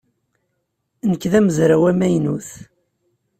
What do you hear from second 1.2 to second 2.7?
d amezraw amaynut.